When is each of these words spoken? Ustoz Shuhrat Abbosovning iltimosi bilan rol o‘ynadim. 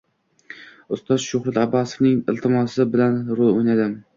Ustoz 0.95 1.25
Shuhrat 1.27 1.59
Abbosovning 1.65 2.17
iltimosi 2.35 2.89
bilan 2.97 3.21
rol 3.41 3.57
o‘ynadim. 3.61 3.97